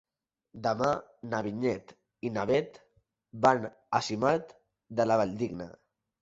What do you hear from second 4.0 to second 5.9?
a Simat de la Valldigna.